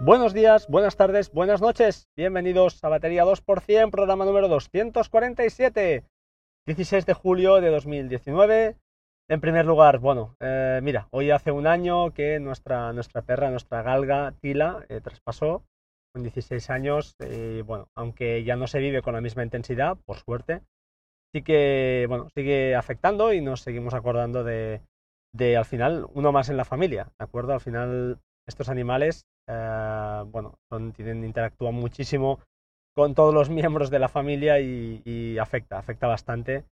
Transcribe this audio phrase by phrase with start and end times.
[0.00, 2.08] Buenos días, buenas tardes, buenas noches.
[2.16, 6.04] Bienvenidos a Batería 2%, programa número 247,
[6.66, 8.76] 16 de julio de 2019.
[9.28, 13.82] En primer lugar, bueno, eh, mira, hoy hace un año que nuestra, nuestra perra, nuestra
[13.82, 15.64] galga Tila, eh, traspasó
[16.14, 17.16] con 16 años.
[17.64, 20.62] Bueno, aunque ya no se vive con la misma intensidad, por suerte,
[21.34, 24.80] sí que, bueno, sigue afectando y nos seguimos acordando de,
[25.34, 27.52] de al final uno más en la familia, ¿de acuerdo?
[27.52, 30.58] Al final estos animales eh, bueno,
[30.94, 32.40] tienen, interactúan muchísimo
[32.94, 36.64] con todos los miembros de la familia y, afecta, afecta bastante.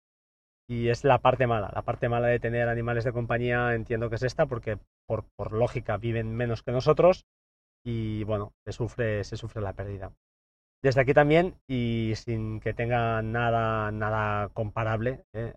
[0.66, 4.16] Y es la parte mala, la parte mala de tener animales de compañía entiendo que
[4.16, 7.26] es esta, porque por, por lógica viven menos que nosotros
[7.84, 10.10] y bueno, se sufre, se sufre la pérdida.
[10.82, 15.52] Desde aquí también, y sin que tenga nada, nada comparable, eh,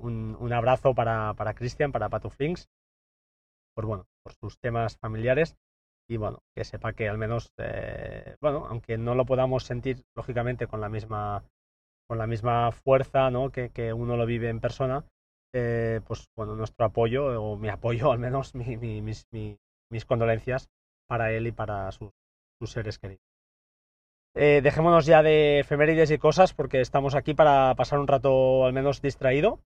[0.00, 2.68] un, un, abrazo para, para Cristian, para Patuflinks,
[3.74, 5.56] por, bueno, por sus temas familiares
[6.08, 10.66] y bueno, que sepa que al menos, eh, bueno, aunque no lo podamos sentir lógicamente
[10.66, 11.44] con la misma,
[12.08, 13.50] con la misma fuerza ¿no?
[13.50, 15.04] que, que uno lo vive en persona,
[15.54, 20.68] eh, pues bueno, nuestro apoyo, o mi apoyo al menos, mi, mi, mis, mis, condolencias
[21.06, 22.10] para él y para sus,
[22.64, 23.22] seres queridos.
[24.34, 28.72] Eh, dejémonos ya de efemérides y cosas porque estamos aquí para pasar un rato al
[28.72, 29.60] menos distraído.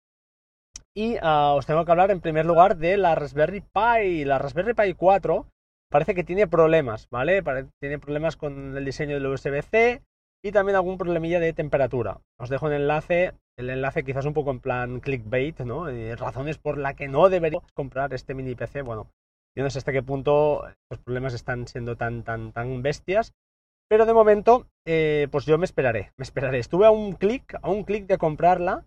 [0.95, 4.75] Y uh, os tengo que hablar en primer lugar de la Raspberry Pi, la Raspberry
[4.75, 5.47] Pi 4,
[5.91, 7.43] parece que tiene problemas, ¿vale?
[7.81, 10.03] tiene problemas con el diseño del USB-C
[10.45, 12.21] y también algún problemilla de temperatura.
[12.39, 15.87] Os dejo el enlace, el enlace quizás un poco en plan clickbait, ¿no?
[16.17, 18.83] razones por las que no deberías comprar este mini PC.
[18.83, 19.11] Bueno,
[19.57, 23.33] yo no sé hasta qué punto los problemas están siendo tan, tan, tan bestias.
[23.89, 26.59] Pero de momento, eh, pues yo me esperaré, me esperaré.
[26.59, 28.85] Estuve a un clic, a un clic de comprarla,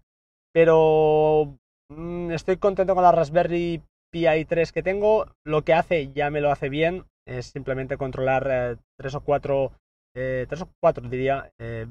[0.53, 1.57] pero
[1.89, 6.41] mm, estoy contento con la Raspberry Pi 3 que tengo, lo que hace ya me
[6.41, 9.71] lo hace bien, es simplemente controlar eh, tres o cuatro,
[10.15, 11.87] eh, tres o cuatro diría, eh,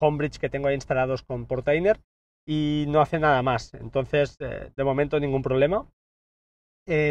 [0.00, 2.00] Homebridge que tengo ahí instalados con Portainer
[2.46, 3.74] y no hace nada más.
[3.74, 5.86] Entonces, eh, de momento ningún problema.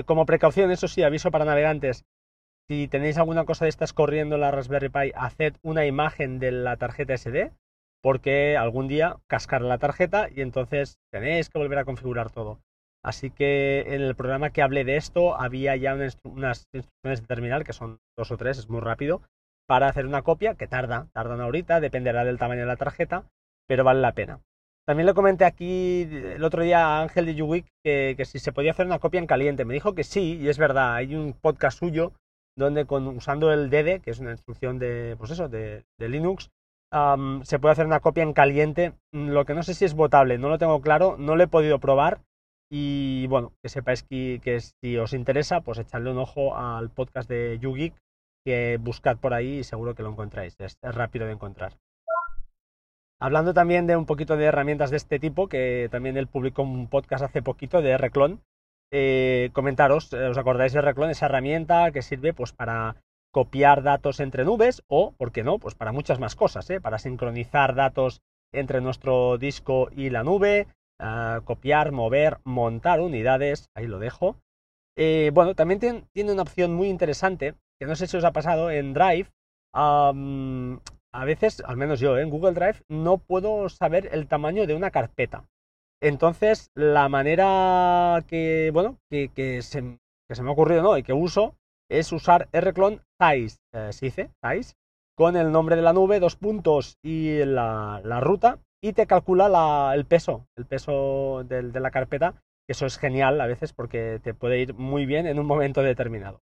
[0.06, 2.04] como precaución, eso sí, aviso para navegantes,
[2.68, 6.52] si tenéis alguna cosa de estas corriendo en la Raspberry Pi, haced una imagen de
[6.52, 7.52] la tarjeta SD,
[8.02, 12.60] porque algún día cascar la tarjeta y entonces tenéis que volver a configurar todo.
[13.04, 17.64] Así que en el programa que hablé de esto había ya unas, instrucciones de terminal,
[17.64, 19.22] que son dos o tres, es muy rápido,
[19.68, 23.24] para hacer una copia, que tarda, tarda una horita, dependerá del tamaño de la tarjeta,
[23.68, 24.42] pero vale la pena.
[24.90, 28.72] También le comenté aquí el otro día a Ángel de Uwik que, si se podía
[28.72, 29.64] hacer una copia en caliente.
[29.64, 32.14] Me dijo que sí, y es verdad, hay un podcast suyo
[32.58, 36.50] donde con, usando el DD, que es una instrucción de, pues eso, de, Linux,
[37.44, 38.94] se puede hacer una copia en caliente.
[39.14, 41.78] Lo que no sé si es votable, no lo tengo claro, no lo he podido
[41.78, 42.22] probar,
[42.72, 47.30] y bueno, que sepáis que, que, si os interesa, pues echadle un ojo al podcast
[47.30, 47.94] de YouGeek,
[48.46, 50.56] que buscad por ahí y seguro que lo encontráis.
[50.60, 51.74] Es, rápido de encontrar.
[53.22, 56.88] Hablando también de un poquito de herramientas de este tipo, que también él publicó un
[56.88, 58.42] podcast hace poquito de Reclon.
[58.92, 61.10] Eh, comentaros, eh, ¿os acordáis de Reclon?
[61.10, 62.96] Esa herramienta que sirve pues para
[63.32, 65.60] copiar datos entre nubes o, ¿por qué no?
[65.60, 66.82] Pues para muchas más cosas, ¿eh?
[66.82, 68.22] para sincronizar datos
[68.52, 70.68] entre nuestro disco y la nube,
[71.46, 74.38] copiar, mover, montar unidades, ahí lo dejo.
[74.98, 75.80] Eh, bueno, también
[76.14, 79.30] tiene una opción muy interesante, que no sé si os ha pasado, en Drive,
[79.74, 84.92] a veces, al menos yo, en Google Drive, no puedo saber el tamaño de una
[84.92, 85.46] carpeta.
[86.02, 90.98] Entonces, la manera que, bueno, que, se, me ha ocurrido.
[90.98, 91.56] Y que uso,
[91.90, 94.76] es usar rclone size, eh, se dice, size,
[95.16, 100.06] con el nombre de la nube, dos puntos y la ruta, y te calcula el
[100.06, 104.74] peso, el peso de, la carpeta, eso es genial a veces porque te puede ir
[104.74, 106.42] muy bien en un momento determinado.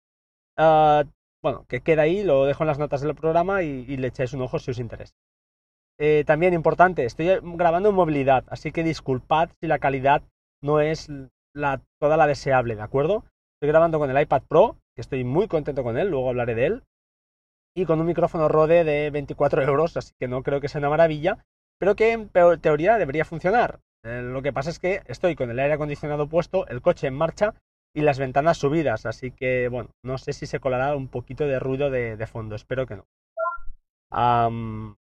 [0.57, 1.05] Ah,
[1.43, 4.43] bueno, que queda ahí, lo dejo en las notas del programa y, le echáis un
[4.43, 5.15] ojo si os interesa.
[6.01, 10.23] Eh, también importante, estoy grabando en movilidad, así que disculpad si la calidad
[10.63, 11.09] no es
[11.55, 13.25] la, toda la deseable, ¿de acuerdo?
[13.57, 16.67] Estoy grabando con el iPad Pro, que estoy muy contento con él, luego hablaré de
[16.67, 16.83] él,
[17.77, 20.91] y con un micrófono Rode de 24 euros, así que no creo que sea una
[20.91, 21.45] maravilla,
[21.79, 22.29] pero que en
[22.61, 23.81] teoría debería funcionar.
[24.05, 27.15] Eh, lo que pasa es que estoy con el aire acondicionado puesto, el coche en
[27.15, 27.55] marcha
[27.95, 31.59] y las ventanas subidas, así que bueno, no sé si se colará un poquito de
[31.59, 33.07] ruido de, fondo, espero que no.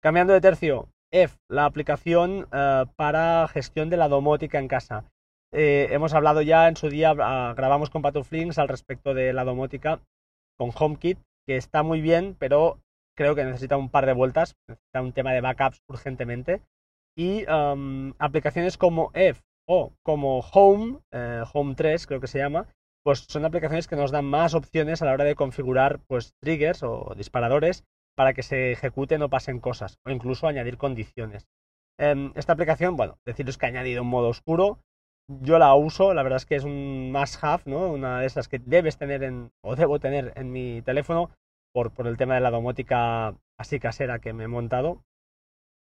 [0.00, 5.04] cambiando de tercio, F, la aplicación eh, para gestión de la domótica en casa.
[5.52, 9.44] Eh, hemos hablado ya en su día, ah, grabamos con Patuflinks al respecto de la
[9.44, 10.00] domótica
[10.58, 12.78] con HomeKit, que está muy bien, pero
[13.18, 16.62] creo que necesita un par de vueltas, necesita un tema de backups urgentemente.
[17.16, 17.44] Y
[18.18, 22.68] aplicaciones como F o como Home, eh, Home 3 creo que se llama,
[23.04, 26.84] pues son aplicaciones que nos dan más opciones a la hora de configurar pues triggers
[26.84, 27.82] o disparadores
[28.16, 31.48] para que se ejecuten o pasen cosas, o incluso añadir condiciones.
[31.98, 34.78] Em, esta aplicación, bueno, deciros que ha añadido un modo oscuro.
[35.42, 37.90] Yo la uso, la verdad es que es un must have, ¿no?
[37.90, 41.30] Una de esas que debes tener en, o debo tener en mi teléfono
[41.86, 45.04] por, el tema de la domótica así casera que me he montado.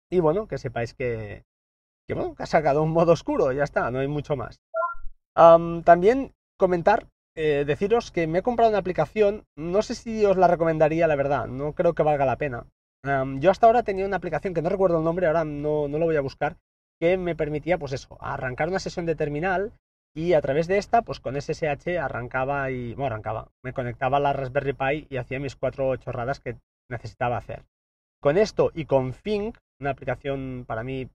[0.09, 1.43] Y bueno, que sepáis que,
[2.07, 4.59] que, bueno, que ha sacado un modo oscuro, ya está, no hay mucho más.
[5.35, 10.47] también comentar eh, deciros que me he comprado una aplicación, no sé si os la
[10.47, 12.65] recomendaría, la verdad, no creo que valga la pena.
[13.39, 16.05] yo hasta ahora tenía una aplicación que no recuerdo el nombre, ahora no, no lo
[16.05, 16.57] voy a buscar,
[16.99, 19.73] que me permitía, pues eso, arrancar una sesión de terminal
[20.15, 24.19] y a través de esta, pues con SSH arrancaba y, bueno, arrancaba, me conectaba a
[24.19, 26.57] la Raspberry Pi y hacía mis cuatro chorradas que
[26.89, 27.65] necesitaba hacer.
[28.21, 31.09] Con esto y con Think, una aplicación para mí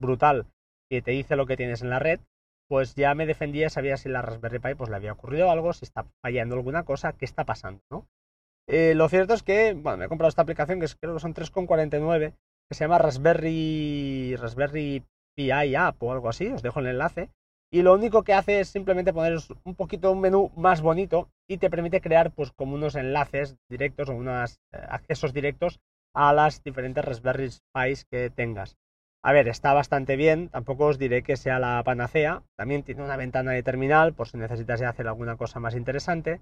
[0.00, 0.46] brutal
[0.90, 2.20] que te dice lo que tienes en la red,
[2.68, 5.84] pues ya me defendía, sabía si la Raspberry Pi pues le había ocurrido algo, si
[5.84, 8.06] está fallando alguna cosa, qué está pasando, ¿no?
[8.68, 11.32] Eh, lo cierto es que, bueno, me he comprado esta aplicación que creo que son
[11.32, 12.34] 3,49,
[12.68, 15.04] que se llama Raspberry, Raspberry
[15.34, 17.30] Pi App o algo así, os dejo el enlace,
[17.70, 21.58] y lo único que hace es simplemente poner un poquito un menú más bonito y
[21.58, 25.80] te permite crear pues como unos enlaces directos o unos eh, accesos directos
[26.14, 28.76] a las diferentes Raspberry Pis que tengas.
[29.22, 33.16] A ver, está bastante bien, tampoco os diré que sea la panacea, también tiene una
[33.16, 36.40] ventana de terminal por si necesitas hacer alguna cosa más interesante,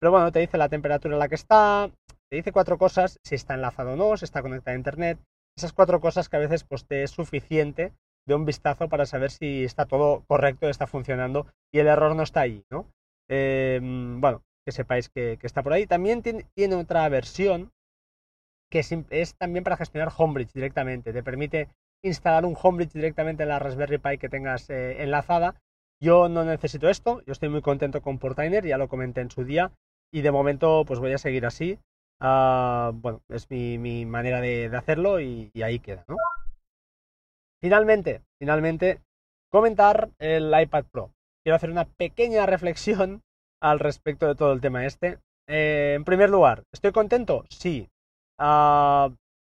[0.00, 1.90] pero bueno, te dice la temperatura en la que está,
[2.28, 5.18] te dice cuatro cosas, si está enlazado o no, si está conectado a internet,
[5.56, 7.92] esas cuatro cosas que a veces pues te es suficiente
[8.26, 12.22] de un vistazo para saber si está todo correcto, está funcionando y el error no
[12.22, 12.86] está ahí, ¿no?
[13.28, 15.86] Em, bueno, que sepáis que, está por ahí.
[15.86, 17.70] También tiene, otra versión
[18.70, 18.80] que
[19.10, 21.12] es, también para gestionar Homebridge directamente.
[21.12, 21.68] Te permite
[22.02, 25.54] instalar un Homebridge directamente en la Raspberry Pi que tengas eh, enlazada.
[26.00, 29.44] Yo no necesito esto, yo estoy muy contento con Portainer, ya lo comenté en su
[29.44, 29.72] día,
[30.12, 31.78] y de momento pues voy a seguir así.
[32.20, 36.16] Ah, bueno, es mi, manera de, hacerlo y, ahí queda, ¿no?
[37.62, 39.00] Finalmente, finalmente,
[39.50, 41.10] comentar el iPad Pro.
[41.44, 43.22] Quiero hacer una pequeña reflexión
[43.62, 45.18] al respecto de todo el tema este.
[45.48, 47.44] Eh, en primer lugar, ¿estoy contento?
[47.48, 47.88] Sí.
[48.38, 49.10] Ah,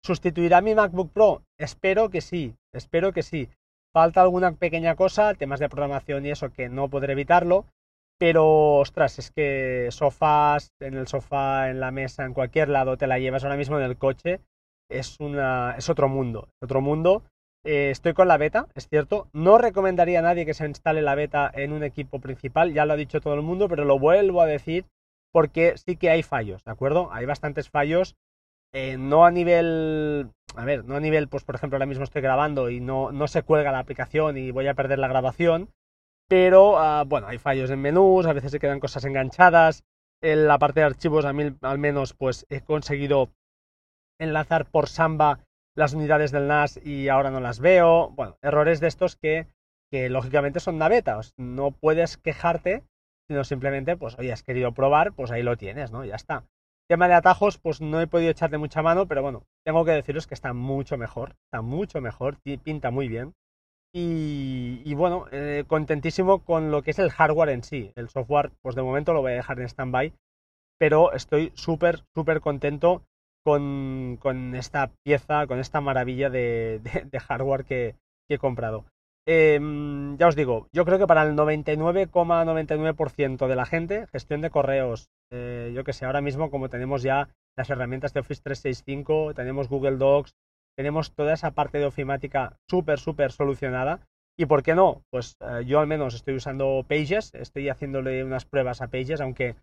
[0.04, 1.42] ¿Sustituirá mi MacBook Pro?
[1.58, 3.48] Espero que sí, espero que sí.
[3.92, 7.66] Falta alguna pequeña cosa, temas de programación y eso que no podré evitarlo,
[8.18, 13.06] pero ostras, es que sofás, en el sofá, en la mesa, en cualquier lado, te
[13.06, 14.40] la llevas ahora mismo en el coche,
[14.88, 17.24] es, una, es otro mundo, otro mundo.
[17.64, 19.28] Eh, estoy con la beta, es cierto.
[19.32, 22.94] No recomendaría a nadie que se instale la beta en un equipo principal, ya lo
[22.94, 24.86] ha dicho todo el mundo, pero lo vuelvo a decir
[25.32, 27.12] porque sí que hay fallos, ¿de acuerdo?
[27.12, 28.16] Hay bastantes fallos
[28.72, 32.22] eh, no a nivel, a ver, no a nivel, pues por ejemplo ahora mismo estoy
[32.22, 35.70] grabando y no, no se cuelga la aplicación y voy a perder la grabación,
[36.28, 39.82] pero ah, bueno, hay fallos en menús, a veces se quedan cosas enganchadas,
[40.22, 43.30] en la parte de archivos a mí al menos pues he conseguido
[44.20, 45.40] enlazar por Samba
[45.76, 49.46] las unidades del NAS y ahora no las veo, bueno, errores de estos que,
[49.90, 52.84] que lógicamente son navetas, no puedes quejarte,
[53.28, 56.04] sino simplemente pues oye, has querido probar, pues ahí lo tienes, ¿no?
[56.04, 56.44] Ya está.
[56.88, 60.26] Tema de atajos, pues no he podido echarle mucha mano, pero bueno, tengo que deciros
[60.26, 63.32] que está mucho mejor, está mucho mejor, pinta muy bien.
[63.92, 67.92] Y, bueno, eh, contentísimo con lo que es el hardware en sí.
[67.96, 70.12] El software, pues de momento lo voy a dejar en stand-by,
[70.78, 73.02] pero estoy súper, súper contento
[73.44, 76.80] con, esta pieza, con esta maravilla de,
[77.28, 77.96] hardware que,
[78.28, 78.84] he comprado.
[79.26, 84.50] Em, ya os digo, yo creo que para el 99,99% de la gente, gestión de
[84.50, 89.34] correos, eh, yo que sé, ahora mismo como tenemos ya las herramientas de Office 365,
[89.34, 90.32] tenemos Google Docs,
[90.76, 94.00] tenemos toda esa parte de ofimática súper, súper solucionada.
[94.38, 95.02] ¿Y por qué no?
[95.10, 99.56] Pues eh, yo al menos estoy usando Pages, estoy haciéndole unas pruebas a Pages, aunque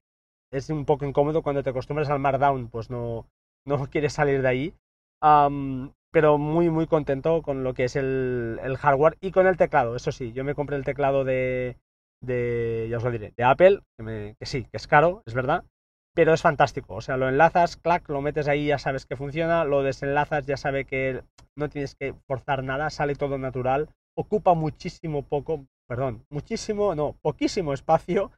[0.51, 3.25] es un poco incómodo cuando te acostumbras al Markdown, pues no,
[3.67, 4.73] no quieres salir de ahí.
[6.11, 9.95] pero muy, muy contento con lo que es el, el, hardware y con el teclado.
[9.95, 11.77] Eso sí, yo me compré el teclado de,
[12.21, 15.63] de, ya os lo diré, de Apple, que, sí, que es caro, es verdad,
[16.15, 16.95] pero es fantástico.
[16.95, 20.57] O sea, lo enlazas, clac, lo metes ahí, ya sabes que funciona, lo desenlazas, ya
[20.57, 21.23] sabe que
[21.55, 27.73] no tienes que forzar nada, sale todo natural, ocupa muchísimo poco, perdón, muchísimo, no, poquísimo
[27.73, 28.31] espacio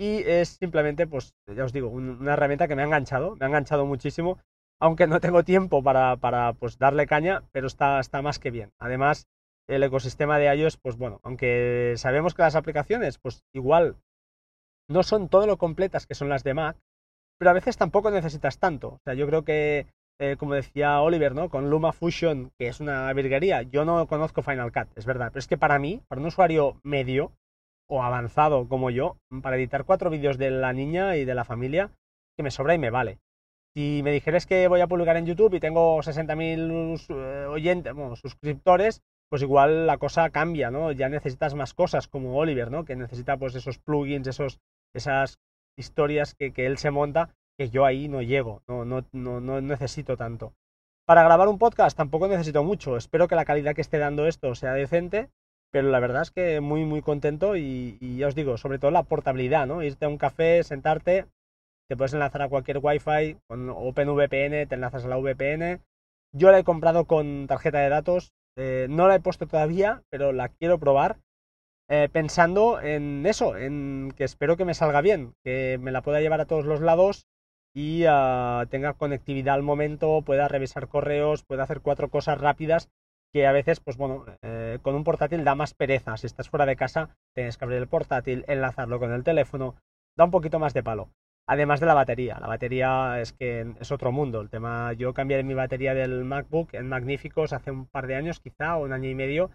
[0.00, 3.48] y es simplemente, pues, ya os digo, una herramienta que me ha enganchado, me ha
[3.48, 4.38] enganchado muchísimo,
[4.80, 8.72] aunque no tengo tiempo para, para pues, darle caña, pero está, está más que bien.
[8.78, 9.28] Además,
[9.68, 13.96] el ecosistema de iOS, pues bueno, aunque sabemos que las aplicaciones, pues igual
[14.88, 16.76] no son todo lo completas que son las de Mac,
[17.38, 18.88] pero a veces tampoco necesitas tanto.
[18.88, 19.86] O sea, yo creo que,
[20.18, 21.48] eh, como decía Oliver, ¿no?
[21.48, 25.38] Con Luma Fusion, que es una virguería, yo no conozco Final Cut, es verdad, pero
[25.38, 27.32] es que para mí, para un usuario medio,
[27.90, 31.90] o avanzado como yo para editar cuatro vídeos de la niña y de la familia
[32.36, 33.18] que me sobra y me vale.
[33.74, 39.02] Si me dijeras que voy a publicar en YouTube y tengo 60.000 eh, oyentes, suscriptores,
[39.28, 40.90] pues igual la cosa cambia, ¿no?
[40.90, 42.84] Ya necesitas más cosas como Oliver, ¿no?
[42.84, 44.58] Que necesita pues esos plugins, esos,
[44.92, 45.38] esas
[45.78, 49.60] historias que, que él se monta, que yo ahí no llego, no, no, no, no
[49.60, 50.52] necesito tanto.
[51.06, 52.96] Para grabar un podcast tampoco necesito mucho.
[52.96, 55.28] Espero que la calidad que esté dando esto sea decente,
[55.72, 59.02] pero la verdad es que muy, muy contento y, ya os digo, sobre todo la
[59.02, 59.82] portabilidad, ¿no?
[59.82, 61.26] Irte a un café, sentarte,
[61.90, 65.80] te puedes enlazar a cualquier Wi-Fi, con OpenVPN, te enlazas a la VPN.
[66.32, 70.30] Yo la he comprado con tarjeta de datos, eh, no la he puesto todavía, pero
[70.30, 71.18] la quiero probar.
[71.88, 76.20] Eh, pensando en eso, en que espero que me salga bien, que me la pueda
[76.20, 77.26] llevar a todos los lados
[77.74, 82.88] y ah, tenga conectividad al momento, pueda revisar correos, pueda hacer cuatro cosas rápidas
[83.32, 86.16] que a veces, pues bueno, eh, con un portátil da más pereza.
[86.16, 89.74] Si estás fuera de casa, tienes que abrir el portátil, enlazarlo con el teléfono,
[90.16, 91.10] da un poquito más de palo.
[91.52, 94.40] Además de la batería, la batería es que es otro mundo.
[94.40, 98.38] El tema, yo cambié mi batería del MacBook en Magníficos hace un par de años,
[98.38, 99.50] quizá, o un año y medio,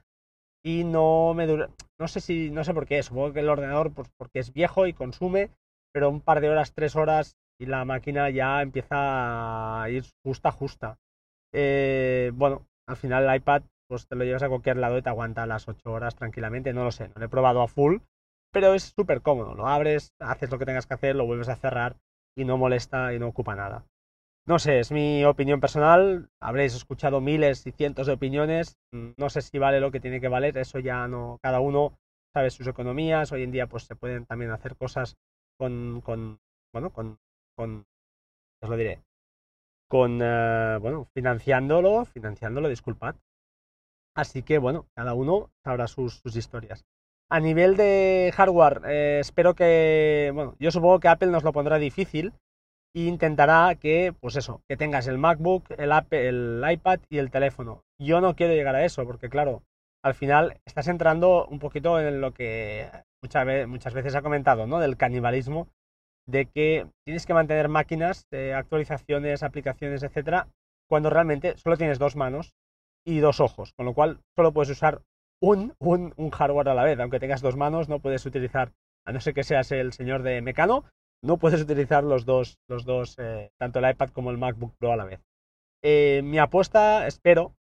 [0.62, 3.94] y no me dura, no sé si, no sé por qué, supongo que el ordenador,
[3.94, 5.52] pues porque es viejo y consume,
[5.94, 10.52] pero un par de horas, tres horas y la máquina ya empieza a ir justa,
[10.52, 10.98] justa.
[11.54, 15.08] Eh, bueno, al final el iPad pues te lo llevas a cualquier lado y te
[15.08, 18.00] aguanta las 8 horas tranquilamente, no lo sé, no lo he probado a full,
[18.56, 21.58] pero es súper cómodo, lo abres, haces lo que tengas que hacer, lo vuelves a
[21.58, 21.98] cerrar
[22.38, 23.86] y no molesta y no ocupa nada.
[24.48, 29.42] No sé, es mi opinión personal, habréis escuchado miles y cientos de opiniones, no sé
[29.42, 32.00] si vale lo que tiene que valer, eso ya no, cada uno
[32.34, 35.18] sabe sus economías, hoy en día pues se pueden también hacer cosas
[35.60, 36.40] con, con
[36.72, 37.18] bueno, con
[37.58, 37.86] con,
[38.62, 39.04] os lo diré,
[39.90, 43.16] con, eh, bueno, financiándolo, financiándolo, disculpad.
[44.16, 46.86] Así que, bueno, cada uno sabrá sus, historias.
[47.29, 51.79] A nivel de hardware, eh, espero que, bueno, yo supongo que Apple nos lo pondrá
[51.79, 52.34] difícil
[52.96, 57.82] e intentará que, pues eso, que tengas el MacBook, el, el iPad y el teléfono.
[58.00, 59.63] Yo no quiero llegar a eso, porque claro,
[60.03, 62.89] al final estás entrando un poquito en lo que
[63.24, 64.79] muchas, muchas veces ha comentado, ¿no?
[64.79, 65.67] Del canibalismo
[66.27, 70.48] de que tienes que mantener máquinas, eh, actualizaciones, aplicaciones, etcétera,
[70.88, 72.53] cuando realmente solo tienes dos manos
[73.03, 75.01] y dos ojos, con lo cual solo puedes usar
[75.42, 77.00] un, un, hardware a la vez.
[77.00, 78.74] Aunque tengas dos manos, no puedes utilizar,
[79.06, 80.86] a no ser que seas el señor de Mecano,
[81.24, 84.92] no puedes utilizar los dos, los dos eh, tanto el iPad como el MacBook Pro
[84.92, 85.22] a la vez.
[85.84, 87.56] Eh, mi apuesta, espero,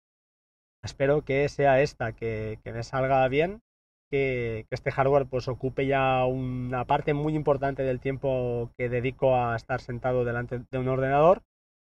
[0.83, 3.63] espero que sea esta, que, que me salga bien
[4.11, 9.57] que, este hardware pues ocupe ya una parte muy importante del tiempo que dedico a
[9.57, 11.43] estar sentado delante de un ordenador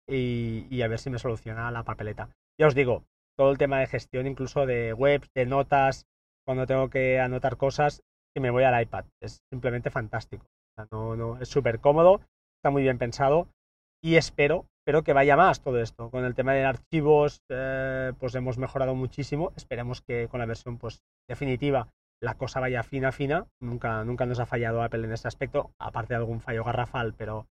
[0.08, 2.30] y, a ver si me soluciona la papeleta.
[2.60, 3.04] Ya os digo,
[3.38, 6.06] todo el tema de gestión incluso de web, de notas,
[6.46, 8.02] cuando tengo que anotar cosas,
[8.34, 9.06] que me voy al iPad.
[9.22, 10.46] Es simplemente fantástico.
[10.92, 12.22] no, no, es súper cómodo,
[12.60, 13.48] está muy bien pensado
[14.04, 16.10] y espero, espero que vaya más todo esto.
[16.10, 19.54] Con el tema de archivos, eh, pues hemos mejorado muchísimo.
[19.56, 21.88] Esperemos que con la versión pues definitiva
[22.22, 23.48] la cosa vaya fina, fina.
[23.62, 27.48] Nunca, nunca nos ha fallado Apple en ese aspecto, aparte de algún fallo garrafal, pero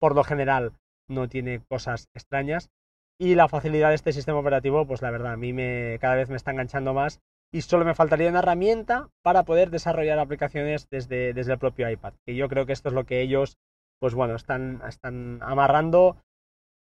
[0.00, 0.72] por lo general
[1.08, 2.70] no tiene cosas extrañas.
[3.18, 6.28] Y la facilidad de este sistema operativo, pues la verdad, a mí me, cada vez
[6.28, 7.20] me está enganchando más
[7.52, 12.14] y solo me faltaría una herramienta para poder desarrollar aplicaciones desde, desde el propio iPad.
[12.26, 13.58] Que yo creo que esto es lo que ellos,
[14.00, 16.16] pues bueno, están, están amarrando.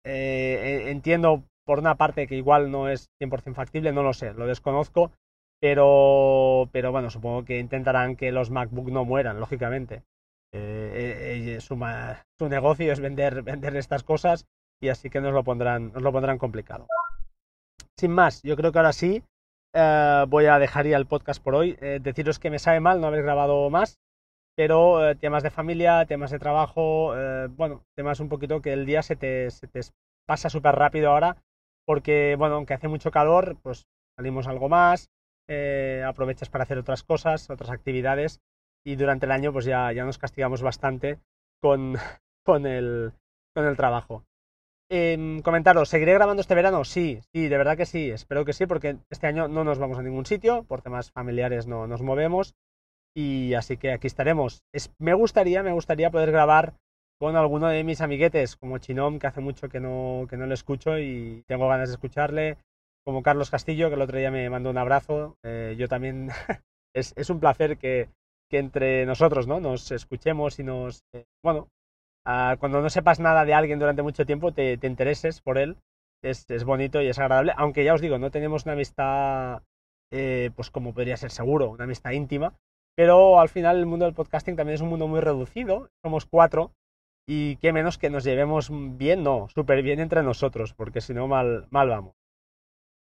[0.06, 4.46] Eh, entiendo por una parte que igual no es 100% factible, no lo sé, lo
[4.46, 5.12] desconozco,
[5.60, 10.02] pero, pero bueno, supongo que intentarán que los MacBook no mueran, lógicamente.
[10.52, 11.76] Eh, eh, su,
[12.38, 14.46] su, negocio es vender, vender estas cosas
[14.84, 16.86] y así que nos lo pondrán, lo pondrán complicado.
[17.98, 19.22] Sin más, yo creo que ahora sí
[19.74, 21.76] eh, voy a dejar ya el podcast por hoy.
[22.00, 23.98] deciros que me sabe mal no haber grabado más,
[24.56, 27.14] pero temas de familia, temas de trabajo,
[27.50, 29.48] bueno, temas un poquito que el día se te,
[30.26, 31.36] pasa súper rápido ahora,
[31.86, 33.86] porque bueno, aunque hace mucho calor, pues
[34.16, 35.10] salimos algo más,
[35.48, 38.40] eh, aprovechas para hacer otras cosas, otras actividades
[38.84, 41.18] y durante el año pues ya, ya nos castigamos bastante
[41.60, 41.96] con,
[42.44, 43.12] con, el,
[43.54, 44.24] con el trabajo.
[44.90, 46.84] Eh, comentaros, ¿seguiré grabando este verano?
[46.84, 49.98] Sí, sí, de verdad que sí, espero que sí, porque este año no nos vamos
[49.98, 52.54] a ningún sitio, por temas familiares no nos movemos,
[53.16, 54.62] y así que aquí estaremos.
[54.98, 56.74] me gustaría, me gustaría poder grabar
[57.18, 60.54] con alguno de mis amiguetes, como Chinom, que hace mucho que no, que no le
[60.54, 62.58] escucho y tengo ganas de escucharle,
[63.04, 65.36] como Carlos Castillo, que el otro día me mandó un abrazo.
[65.44, 66.28] Eh, yo también,
[66.94, 68.10] es, un placer que,
[68.50, 69.58] entre nosotros ¿no?
[69.58, 71.66] nos escuchemos y nos, eh, bueno,
[72.24, 75.76] ah, cuando no sepas nada de alguien durante mucho tiempo, te, intereses por él.
[76.22, 79.62] Es, bonito y es agradable, aunque ya os digo, no tenemos una amistad,
[80.10, 82.54] eh, pues como podría ser seguro, una amistad íntima,
[82.96, 86.72] pero al final el mundo del podcasting también es un mundo muy reducido, somos cuatro,
[87.26, 91.26] y qué menos que nos llevemos bien, no, súper bien entre nosotros, porque si no,
[91.26, 92.14] mal, mal vamos.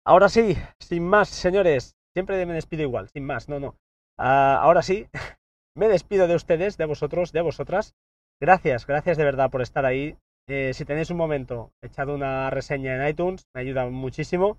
[0.05, 3.75] Ahora sí, sin más, señores, siempre me despido igual, sin más, no, no.
[4.17, 5.07] Ah, ahora sí,
[5.75, 7.95] me despido de ustedes, de vosotros, de vosotras.
[8.41, 10.17] Gracias, gracias de verdad por estar ahí.
[10.50, 14.57] Eh, si tenéis un momento, echad una reseña en iTunes, me ayuda muchísimo.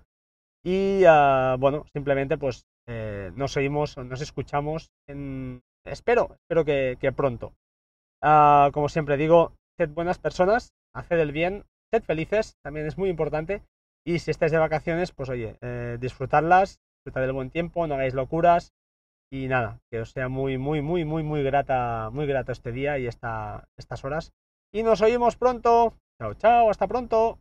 [0.63, 5.61] Y ah, bueno, simplemente pues eh, nos oímos, nos escuchamos en...
[5.85, 7.51] Espero, espero que, pronto.
[8.21, 13.09] Ah, como siempre digo, sed buenas personas, haced el bien, sed felices, también es muy
[13.09, 13.63] importante.
[14.05, 18.13] Y si estáis de vacaciones, pues oye, eh, disfrutarlas, disfrutad del buen tiempo, no hagáis
[18.13, 18.71] locuras.
[19.33, 22.99] Y nada, que os sea muy, muy, muy, muy, muy grata, muy grato este día
[22.99, 24.31] y esta, estas horas.
[24.71, 25.97] Y nos oímos pronto.
[26.19, 27.39] Chao, chao, hasta pronto.